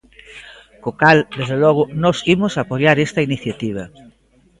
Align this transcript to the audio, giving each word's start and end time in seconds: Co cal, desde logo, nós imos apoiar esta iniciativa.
Co 0.83 0.91
cal, 1.01 1.17
desde 1.37 1.57
logo, 1.63 1.83
nós 2.03 2.17
imos 2.35 2.53
apoiar 2.55 2.97
esta 3.07 3.25
iniciativa. 3.27 3.83